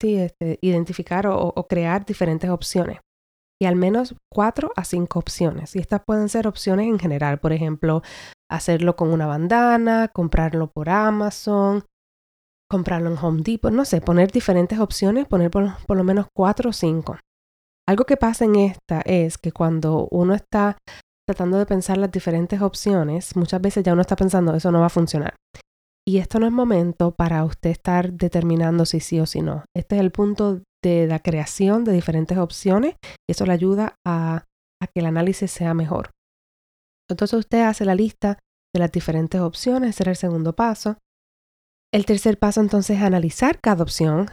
sí, 0.00 0.16
este, 0.16 0.58
identificar 0.62 1.26
o, 1.26 1.52
crear 1.68 2.06
diferentes 2.06 2.48
opciones. 2.48 2.98
Y 3.60 3.66
al 3.66 3.76
menos 3.76 4.14
cuatro 4.32 4.72
a 4.76 4.84
cinco 4.84 5.18
opciones. 5.18 5.76
Y 5.76 5.80
estas 5.80 6.02
pueden 6.06 6.28
ser 6.28 6.48
opciones 6.48 6.86
en 6.86 6.98
general. 6.98 7.40
Por 7.40 7.52
ejemplo, 7.52 8.02
hacerlo 8.50 8.96
con 8.96 9.12
una 9.12 9.26
bandana, 9.26 10.08
comprarlo 10.08 10.70
por 10.70 10.88
Amazon, 10.88 11.84
comprarlo 12.70 13.10
en 13.10 13.18
Home 13.18 13.42
Depot, 13.42 13.72
no 13.72 13.84
sé, 13.84 14.00
poner 14.00 14.30
diferentes 14.30 14.78
opciones, 14.78 15.26
poner 15.26 15.50
por, 15.50 15.74
lo 15.88 16.04
menos 16.04 16.26
cuatro 16.34 16.70
o 16.70 16.72
cinco. 16.72 17.18
Algo 17.86 18.04
que 18.04 18.16
pasa 18.16 18.44
en 18.44 18.54
esta 18.56 19.00
es 19.00 19.36
que 19.36 19.50
cuando 19.50 20.06
uno 20.12 20.34
está 20.34 20.78
tratando 21.28 21.58
de 21.58 21.66
pensar 21.66 21.98
las 21.98 22.12
diferentes 22.12 22.62
opciones, 22.62 23.36
muchas 23.36 23.60
veces 23.60 23.82
ya 23.82 23.92
uno 23.92 24.02
está 24.02 24.14
pensando, 24.14 24.54
eso 24.54 24.70
no 24.70 24.80
va 24.80 24.86
a 24.86 24.90
funcionar. 24.90 25.34
Y 26.10 26.18
esto 26.18 26.40
no 26.40 26.46
es 26.46 26.52
momento 26.52 27.14
para 27.14 27.44
usted 27.44 27.70
estar 27.70 28.12
determinando 28.12 28.84
si 28.84 28.98
sí 28.98 29.20
o 29.20 29.26
si 29.26 29.42
no. 29.42 29.64
Este 29.76 29.94
es 29.94 30.00
el 30.00 30.10
punto 30.10 30.60
de 30.82 31.06
la 31.06 31.20
creación 31.20 31.84
de 31.84 31.92
diferentes 31.92 32.36
opciones 32.36 32.96
y 33.28 33.32
eso 33.32 33.46
le 33.46 33.52
ayuda 33.52 33.94
a, 34.04 34.46
que 34.92 34.98
el 34.98 35.06
análisis 35.06 35.52
sea 35.52 35.72
mejor. 35.72 36.10
Entonces 37.08 37.38
usted 37.38 37.62
hace 37.62 37.84
la 37.84 37.94
lista 37.94 38.40
de 38.74 38.80
las 38.80 38.90
diferentes 38.90 39.40
opciones, 39.40 39.90
ese 39.90 39.98
será 39.98 40.10
el 40.10 40.16
segundo 40.16 40.52
paso. 40.56 40.96
El 41.94 42.06
tercer 42.06 42.40
paso 42.40 42.60
entonces 42.60 42.96
es 42.96 43.04
analizar 43.04 43.60
cada 43.60 43.84
opción, 43.84 44.30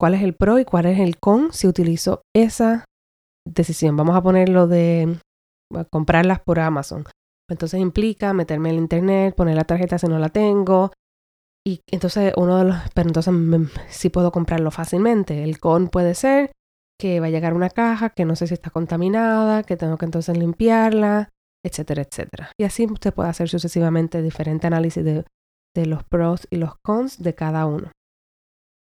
cuál 0.00 0.14
es 0.14 0.22
el 0.24 0.34
pro 0.34 0.58
y 0.58 0.64
cuál 0.64 0.86
es 0.86 0.98
el 0.98 1.20
con 1.20 1.52
si 1.52 1.68
utilizo 1.68 2.22
esa 2.34 2.86
decisión. 3.46 3.96
Vamos 3.96 4.16
a 4.16 4.22
ponerlo 4.22 4.66
de 4.66 5.20
comprarlas 5.92 6.40
por 6.40 6.58
Amazon. 6.58 7.04
Entonces 7.48 7.78
implica 7.78 8.32
meterme 8.32 8.70
en 8.70 8.78
internet, 8.78 9.36
poner 9.36 9.54
la 9.54 9.64
tarjeta 9.64 9.96
si 9.96 10.08
no 10.08 10.18
la 10.18 10.30
tengo. 10.30 10.90
Y 11.66 11.80
entonces 11.90 12.32
uno 12.36 12.58
de 12.58 12.64
los, 12.64 12.76
pero 12.94 13.08
entonces 13.08 13.34
sí 13.88 14.08
puedo 14.08 14.32
comprarlo 14.32 14.70
fácilmente. 14.70 15.42
El 15.44 15.58
con 15.60 15.88
puede 15.88 16.14
ser 16.14 16.52
que 16.98 17.20
va 17.20 17.26
a 17.26 17.30
llegar 17.30 17.54
una 17.54 17.70
caja 17.70 18.10
que 18.10 18.24
no 18.24 18.36
sé 18.36 18.46
si 18.46 18.54
está 18.54 18.70
contaminada, 18.70 19.62
que 19.62 19.76
tengo 19.76 19.96
que 19.98 20.04
entonces 20.04 20.36
limpiarla, 20.36 21.30
etcétera, 21.64 22.02
etcétera. 22.02 22.52
Y 22.58 22.64
así 22.64 22.86
usted 22.86 23.12
puede 23.12 23.28
hacer 23.28 23.48
sucesivamente 23.48 24.22
diferente 24.22 24.66
análisis 24.66 25.04
de 25.04 25.24
de 25.74 25.86
los 25.86 26.04
pros 26.04 26.46
y 26.50 26.56
los 26.56 26.74
cons 26.84 27.22
de 27.22 27.34
cada 27.34 27.66
uno. 27.66 27.92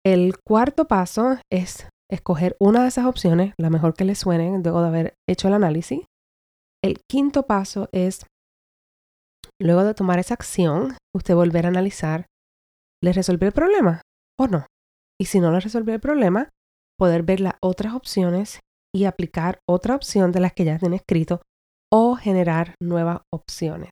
El 0.05 0.39
cuarto 0.39 0.87
paso 0.87 1.39
es 1.53 1.89
escoger 2.11 2.57
una 2.59 2.83
de 2.83 2.89
esas 2.89 3.07
opciones, 3.07 3.55
la 3.59 3.71
mejor 3.71 3.95
que 3.95 4.05
le 4.05 4.15
suene, 4.15 4.59
luego 4.63 4.81
de 4.83 4.89
haber 4.89 5.15
hecho 5.29 5.49
el 5.49 5.55
análisis. 5.55 6.05
El 6.83 7.01
quinto 7.09 7.45
paso 7.45 7.89
es, 7.93 8.25
luego 9.61 9.85
de 9.85 9.95
tomar 9.95 10.19
esa 10.19 10.35
acción, 10.35 10.97
usted 11.15 11.35
volver 11.35 11.67
a 11.67 11.69
analizar, 11.69 12.27
¿le 13.03 13.13
resolvió 13.13 13.49
el 13.49 13.55
problema 13.55 14.03
o 14.39 14.47
no? 14.47 14.67
Y 15.21 15.27
si 15.27 15.41
no 15.41 15.51
le 15.51 15.61
resolvió 15.61 15.95
el 15.95 16.01
problema, 16.01 16.51
poder 16.99 17.23
ver 17.23 17.41
las 17.41 17.55
otras 17.63 17.95
opciones 17.95 18.61
y 18.95 19.05
aplicar 19.05 19.61
otra 19.69 19.95
opción 19.95 20.33
de 20.33 20.41
las 20.41 20.53
que 20.53 20.65
ya 20.65 20.79
tiene 20.79 20.97
escrito 20.97 21.43
o 21.93 22.17
generar 22.17 22.75
nuevas 22.81 23.23
opciones. 23.33 23.91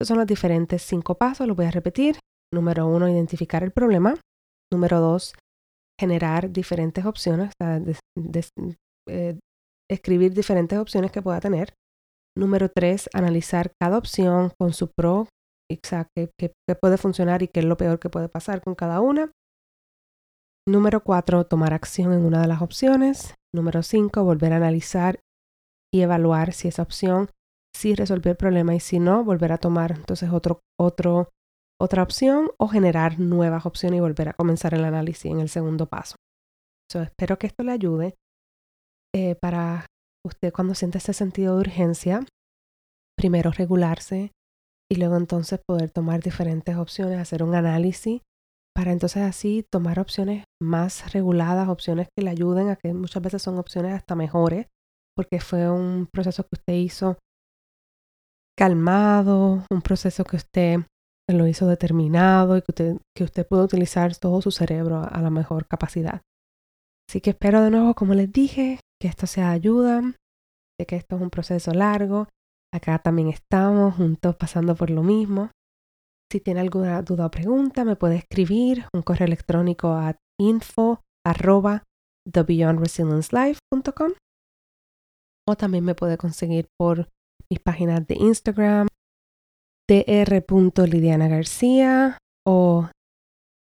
Estos 0.00 0.08
son 0.08 0.18
los 0.18 0.26
diferentes 0.26 0.82
cinco 0.82 1.16
pasos, 1.16 1.46
los 1.46 1.56
voy 1.56 1.66
a 1.66 1.70
repetir. 1.70 2.18
Número 2.52 2.86
uno, 2.86 3.08
identificar 3.08 3.62
el 3.62 3.70
problema. 3.70 4.18
Número 4.72 5.00
dos, 5.00 5.34
generar 6.00 6.50
diferentes 6.50 7.04
opciones, 7.04 7.52
eh, 9.08 9.38
escribir 9.90 10.32
diferentes 10.32 10.78
opciones 10.78 11.12
que 11.12 11.22
pueda 11.22 11.40
tener. 11.40 11.74
Número 12.36 12.68
tres, 12.74 13.10
analizar 13.12 13.72
cada 13.80 13.98
opción 13.98 14.52
con 14.58 14.72
su 14.72 14.90
pro, 14.96 15.28
qué, 15.78 16.30
qué 16.38 16.74
puede 16.80 16.96
funcionar 16.96 17.42
y 17.42 17.48
qué 17.48 17.60
es 17.60 17.66
lo 17.66 17.76
peor 17.76 17.98
que 17.98 18.10
puede 18.10 18.28
pasar 18.28 18.62
con 18.62 18.74
cada 18.74 19.00
una. 19.00 19.32
Número 20.68 21.02
cuatro, 21.02 21.46
tomar 21.46 21.72
acción 21.72 22.12
en 22.12 22.24
una 22.24 22.42
de 22.42 22.48
las 22.48 22.62
opciones. 22.62 23.34
Número 23.54 23.82
cinco, 23.82 24.24
volver 24.24 24.52
a 24.52 24.56
analizar 24.56 25.20
y 25.92 26.02
evaluar 26.02 26.52
si 26.52 26.68
esa 26.68 26.82
opción 26.82 27.30
si 27.74 27.94
resolver 27.94 28.32
el 28.32 28.36
problema 28.36 28.74
y 28.74 28.80
si 28.80 28.98
no, 28.98 29.24
volver 29.24 29.52
a 29.52 29.58
tomar 29.58 29.92
entonces 29.92 30.30
otro, 30.30 30.60
otro, 30.78 31.30
otra 31.80 32.02
opción 32.02 32.50
o 32.58 32.68
generar 32.68 33.18
nuevas 33.18 33.66
opciones 33.66 33.98
y 33.98 34.00
volver 34.00 34.28
a 34.28 34.34
comenzar 34.34 34.74
el 34.74 34.84
análisis 34.84 35.30
en 35.30 35.40
el 35.40 35.48
segundo 35.48 35.86
paso. 35.86 36.16
espero 36.92 37.38
que 37.38 37.46
esto 37.46 37.62
le 37.62 37.72
ayude 37.72 38.16
eh, 39.14 39.34
para 39.36 39.86
usted 40.26 40.52
cuando 40.52 40.74
siente 40.74 40.98
ese 40.98 41.12
sentido 41.12 41.54
de 41.54 41.60
urgencia, 41.60 42.26
primero 43.16 43.50
regularse 43.50 44.32
y 44.90 44.96
luego 44.96 45.16
entonces 45.16 45.60
poder 45.66 45.90
tomar 45.90 46.20
diferentes 46.20 46.76
opciones, 46.76 47.18
hacer 47.18 47.42
un 47.42 47.54
análisis 47.54 48.22
para 48.74 48.92
entonces 48.92 49.22
así 49.22 49.64
tomar 49.70 49.98
opciones 49.98 50.44
más 50.62 51.12
reguladas, 51.12 51.68
opciones 51.68 52.08
que 52.16 52.24
le 52.24 52.30
ayuden 52.30 52.68
a 52.68 52.76
que 52.76 52.94
muchas 52.94 53.22
veces 53.22 53.42
son 53.42 53.58
opciones 53.58 53.94
hasta 53.94 54.14
mejores, 54.14 54.66
porque 55.16 55.40
fue 55.40 55.70
un 55.70 56.08
proceso 56.12 56.44
que 56.44 56.56
usted 56.56 56.74
hizo 56.74 57.18
calmado, 58.56 59.64
un 59.70 59.82
proceso 59.82 60.24
que 60.24 60.36
usted 60.36 60.80
lo 61.28 61.46
hizo 61.46 61.66
determinado 61.66 62.56
y 62.56 62.62
que 62.62 62.70
usted, 62.70 62.96
que 63.16 63.24
usted 63.24 63.46
pudo 63.46 63.64
utilizar 63.64 64.16
todo 64.16 64.42
su 64.42 64.50
cerebro 64.50 65.02
a, 65.02 65.20
la 65.20 65.30
mejor 65.30 65.66
capacidad. 65.66 66.22
Así 67.08 67.20
que 67.20 67.30
espero 67.30 67.62
de 67.62 67.70
nuevo, 67.70 67.94
como 67.94 68.14
les 68.14 68.32
dije, 68.32 68.80
que 69.00 69.08
esto 69.08 69.26
sea 69.26 69.50
ayuda, 69.50 70.02
de 70.78 70.86
que 70.86 70.96
esto 70.96 71.16
es 71.16 71.22
un 71.22 71.30
proceso 71.30 71.72
largo. 71.72 72.28
Acá 72.72 72.98
también 72.98 73.28
estamos 73.28 73.96
juntos 73.96 74.36
pasando 74.36 74.74
por 74.74 74.90
lo 74.90 75.02
mismo. 75.02 75.50
Si 76.30 76.40
tiene 76.40 76.60
alguna 76.60 77.02
duda 77.02 77.26
o 77.26 77.30
pregunta, 77.30 77.84
me 77.84 77.96
puede 77.96 78.16
escribir 78.16 78.86
un 78.94 79.02
correo 79.02 79.26
electrónico 79.26 79.88
a 79.88 80.16
info 80.40 81.00
o 85.48 85.56
también 85.56 85.84
me 85.84 85.94
puede 85.94 86.16
conseguir 86.16 86.68
por 86.78 87.08
mis 87.50 87.60
páginas 87.60 88.06
de 88.06 88.14
Instagram, 88.14 88.86
dr.lidiana 89.88 91.28
García 91.28 92.18
o 92.46 92.88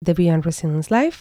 The 0.03 0.15
Beyond 0.15 0.45
Resilience 0.45 0.95
Life. 0.95 1.21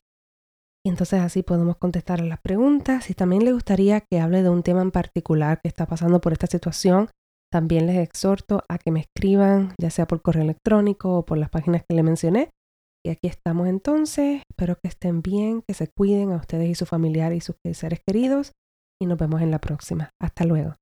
Y 0.85 0.89
entonces 0.89 1.19
así 1.19 1.43
podemos 1.43 1.77
contestar 1.77 2.21
a 2.21 2.25
las 2.25 2.39
preguntas. 2.39 3.05
Si 3.05 3.13
también 3.13 3.43
le 3.43 3.53
gustaría 3.53 4.01
que 4.01 4.19
hable 4.19 4.43
de 4.43 4.49
un 4.49 4.63
tema 4.63 4.81
en 4.81 4.91
particular 4.91 5.59
que 5.61 5.67
está 5.67 5.87
pasando 5.87 6.21
por 6.21 6.31
esta 6.31 6.47
situación, 6.47 7.09
también 7.55 7.87
les 7.87 7.95
exhorto 7.99 8.65
a 8.67 8.77
que 8.77 8.91
me 8.91 8.99
escriban, 8.99 9.75
ya 9.79 9.89
sea 9.89 10.07
por 10.07 10.21
correo 10.21 10.43
electrónico 10.43 11.17
o 11.17 11.25
por 11.25 11.37
las 11.37 11.49
páginas 11.49 11.83
que 11.87 11.95
le 11.95 12.03
mencioné. 12.03 12.49
Y 13.01 13.11
aquí 13.11 13.29
estamos 13.29 13.69
entonces. 13.69 14.41
Espero 14.51 14.75
que 14.75 14.89
estén 14.89 15.21
bien, 15.21 15.61
que 15.65 15.73
se 15.73 15.87
cuiden 15.87 16.33
a 16.33 16.35
ustedes 16.35 16.67
y 16.67 16.75
sus 16.75 16.89
familiares 16.89 17.37
y 17.37 17.39
sus 17.39 17.55
seres 17.77 18.01
queridos. 18.05 18.51
Y 19.01 19.05
nos 19.05 19.17
vemos 19.17 19.41
en 19.41 19.51
la 19.51 19.59
próxima. 19.59 20.09
Hasta 20.21 20.43
luego. 20.43 20.75